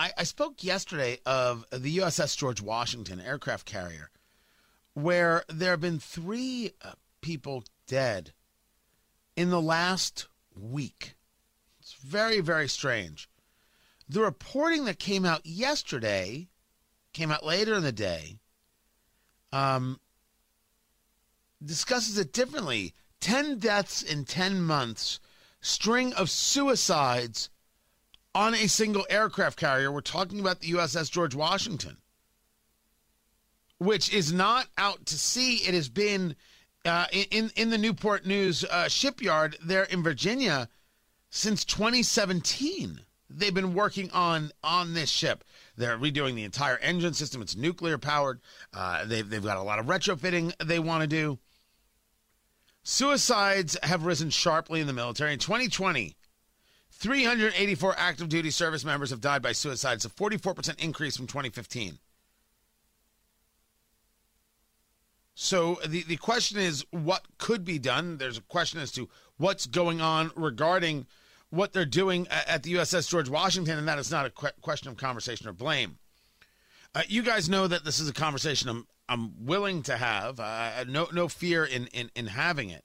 [0.00, 4.10] I, I spoke yesterday of the USS George Washington aircraft carrier,
[4.94, 8.32] where there have been three uh, people dead
[9.36, 10.26] in the last
[10.56, 11.16] week.
[11.82, 13.28] It's very, very strange.
[14.08, 16.48] The reporting that came out yesterday,
[17.12, 18.38] came out later in the day,
[19.52, 20.00] um,
[21.62, 22.94] discusses it differently.
[23.20, 25.20] 10 deaths in 10 months,
[25.60, 27.50] string of suicides
[28.34, 29.90] on a single aircraft carrier.
[29.90, 31.96] We're talking about the USS George Washington,
[33.78, 35.56] which is not out to sea.
[35.56, 36.36] It has been
[36.84, 40.68] uh, in in the Newport News uh, shipyard there in Virginia
[41.30, 43.00] since 2017.
[43.32, 45.44] They've been working on on this ship.
[45.76, 47.42] They're redoing the entire engine system.
[47.42, 48.40] It's nuclear powered.
[48.72, 51.38] Uh, they've they've got a lot of retrofitting they want to do.
[52.82, 55.34] Suicides have risen sharply in the military.
[55.34, 56.16] In 2020,
[57.00, 59.94] 384 active duty service members have died by suicide.
[59.94, 61.98] It's a 44% increase from 2015.
[65.34, 68.18] So the, the question is what could be done?
[68.18, 69.08] There's a question as to
[69.38, 71.06] what's going on regarding
[71.48, 74.98] what they're doing at the USS George Washington, and that is not a question of
[74.98, 75.96] conversation or blame.
[76.94, 80.38] Uh, you guys know that this is a conversation I'm I'm willing to have.
[80.38, 82.84] Uh, no no fear in in in having it.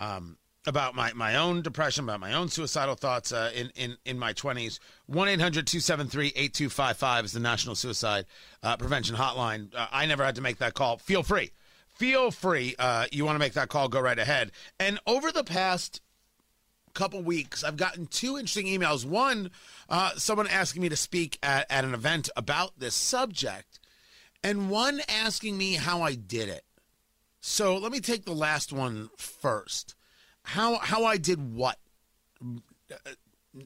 [0.00, 4.18] Um, about my, my own depression, about my own suicidal thoughts uh, in, in, in
[4.18, 4.78] my 20s.
[5.06, 8.26] 1 800 273 8255 is the National Suicide
[8.62, 9.74] uh, Prevention Hotline.
[9.74, 10.98] Uh, I never had to make that call.
[10.98, 11.52] Feel free.
[11.88, 12.74] Feel free.
[12.78, 14.52] Uh, you want to make that call, go right ahead.
[14.78, 16.00] And over the past
[16.94, 19.04] couple weeks, I've gotten two interesting emails.
[19.04, 19.50] One,
[19.88, 23.78] uh, someone asking me to speak at, at an event about this subject,
[24.42, 26.64] and one asking me how I did it.
[27.40, 29.94] So let me take the last one first.
[30.48, 31.78] How how I did what?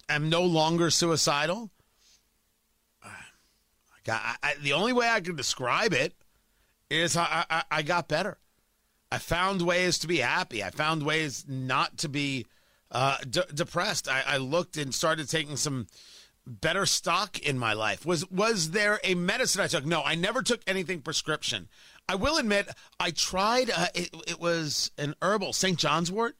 [0.08, 1.70] I'm no longer suicidal.
[3.04, 3.10] I
[4.02, 6.12] got I, the only way I can describe it
[6.90, 8.36] is I, I, I got better.
[9.12, 10.64] I found ways to be happy.
[10.64, 12.46] I found ways not to be
[12.90, 13.18] uh,
[13.54, 14.08] depressed.
[14.08, 15.86] I, I looked and started taking some
[16.48, 18.04] better stock in my life.
[18.04, 19.86] Was was there a medicine I took?
[19.86, 21.68] No, I never took anything prescription.
[22.08, 22.68] I will admit
[22.98, 23.70] I tried.
[23.70, 25.78] Uh, it, it was an herbal St.
[25.78, 26.34] John's wort.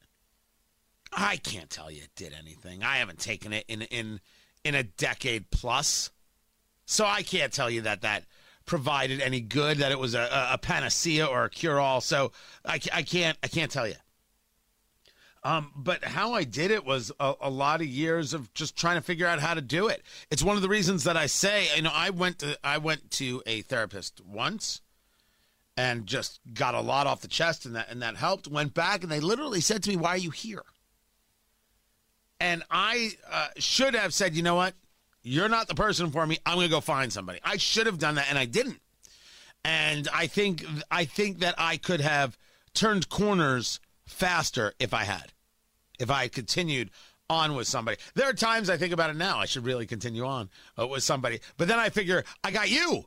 [1.12, 2.82] I can't tell you it did anything.
[2.82, 4.20] I haven't taken it in in
[4.64, 6.10] in a decade plus,
[6.86, 8.24] so I can't tell you that that
[8.64, 9.78] provided any good.
[9.78, 12.00] That it was a, a panacea or a cure all.
[12.00, 12.32] So
[12.64, 13.94] I, I can't I can't tell you.
[15.44, 18.94] Um, but how I did it was a, a, lot of years of just trying
[18.94, 20.04] to figure out how to do it.
[20.30, 23.10] It's one of the reasons that I say, you know, I went to I went
[23.12, 24.82] to a therapist once
[25.76, 28.46] and just got a lot off the chest and that and that helped.
[28.46, 30.62] Went back and they literally said to me, "Why are you here?"
[32.42, 34.75] And I uh, should have said, "You know what?
[35.22, 36.38] You're not the person for me.
[36.44, 38.80] I'm going to go find somebody." I should have done that and I didn't.
[39.64, 42.36] And I think I think that I could have
[42.75, 45.32] turned corners faster if I had.
[46.00, 46.91] If I continued
[47.30, 47.98] on with somebody.
[48.14, 49.38] There are times I think about it now.
[49.38, 51.38] I should really continue on uh, with somebody.
[51.56, 53.04] But then I figure, I got you.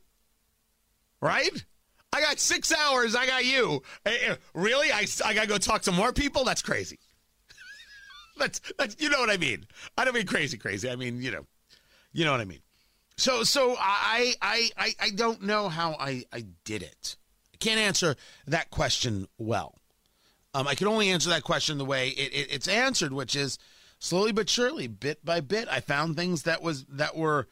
[1.21, 1.65] Right?
[2.13, 3.15] I got six hours.
[3.15, 3.83] I got you.
[4.05, 4.91] Uh, really?
[4.91, 6.45] I, I got to go talk to more people?
[6.45, 6.99] That's crazy.
[8.77, 9.65] that's, you know what I mean.
[9.97, 10.89] I don't mean crazy, crazy.
[10.89, 11.45] I mean, you know,
[12.13, 12.59] you know what I mean.
[13.17, 17.15] So, so I, I, I, I don't know how I, I did it.
[17.53, 18.15] I can't answer
[18.47, 19.75] that question well.
[20.53, 23.57] Um, I can only answer that question the way it, it, it's answered, which is
[23.99, 27.47] slowly but surely, bit by bit, I found things that was that were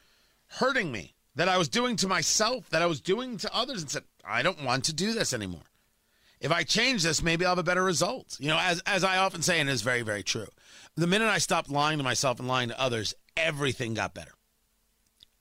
[0.46, 3.90] hurting me that I was doing to myself, that I was doing to others, and
[3.90, 5.62] said, I don't want to do this anymore.
[6.40, 8.36] If I change this, maybe I'll have a better result.
[8.38, 10.48] You know, as, as I often say, and it's very, very true.
[10.96, 14.32] The minute I stopped lying to myself and lying to others, everything got better.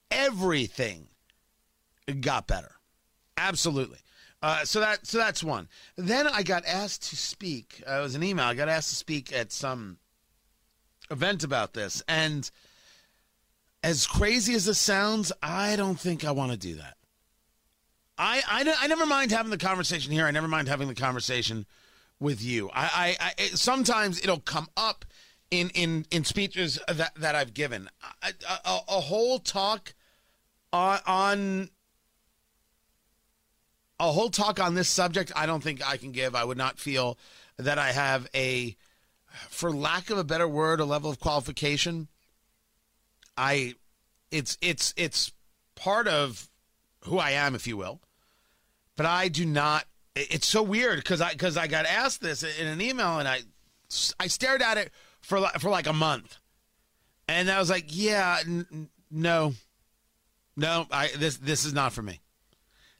[0.09, 1.07] Everything
[2.21, 2.75] got better.
[3.37, 3.99] Absolutely.
[4.41, 5.69] Uh, so that so that's one.
[5.95, 7.81] Then I got asked to speak.
[7.87, 8.45] Uh, it was an email.
[8.45, 9.97] I got asked to speak at some
[11.09, 12.49] event about this, and
[13.83, 16.95] as crazy as this sounds, I don't think I want to do that.
[18.17, 20.25] I, I, I never mind having the conversation here.
[20.25, 21.65] I never mind having the conversation
[22.19, 22.69] with you.
[22.73, 25.05] I, I, I sometimes it'll come up
[25.59, 27.89] in in in speeches that that I've given.
[28.21, 28.33] A,
[28.65, 29.93] a, a whole talk
[30.71, 31.69] on on
[33.99, 35.31] a whole talk on this subject.
[35.35, 36.35] I don't think I can give.
[36.35, 37.17] I would not feel
[37.57, 38.75] that I have a,
[39.49, 42.07] for lack of a better word, a level of qualification
[43.37, 43.75] I
[44.31, 45.31] it's it's it's
[45.75, 46.49] part of
[47.05, 48.01] who I am, if you will.
[48.95, 49.85] But I do not.
[50.15, 53.41] It's so weird because I because I got asked this in an email and I
[54.19, 54.91] I stared at it
[55.23, 56.37] for like, for like a month,
[57.27, 59.53] and I was like, yeah, n- no,
[60.55, 62.19] No, I this this is not for me.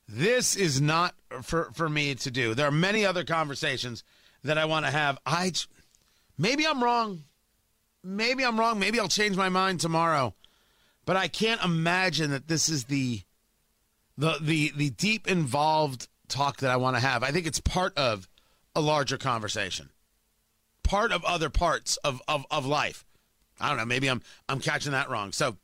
[0.07, 2.55] This is not for for me to do.
[2.55, 4.03] There are many other conversations
[4.43, 5.17] that I want to have.
[5.25, 5.51] I
[6.37, 7.23] maybe I'm wrong.
[8.03, 8.79] Maybe I'm wrong.
[8.79, 10.33] Maybe I'll change my mind tomorrow.
[11.05, 13.21] But I can't imagine that this is the
[14.17, 17.23] the the the deep involved talk that I want to have.
[17.23, 18.27] I think it's part of
[18.75, 19.89] a larger conversation.
[20.93, 23.03] Part of other parts of, of, of life.
[23.59, 25.31] I don't know, maybe I'm I'm catching that wrong.
[25.31, 25.57] So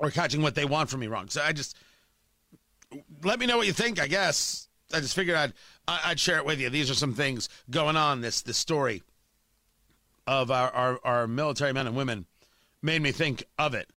[0.00, 1.28] or catching what they want from me wrong.
[1.28, 1.76] So I just
[3.22, 4.66] let me know what you think, I guess.
[4.92, 5.52] I just figured I'd
[5.86, 6.70] I'd share it with you.
[6.70, 9.04] These are some things going on this this story
[10.26, 12.26] of our, our, our military men and women
[12.82, 13.88] made me think of it.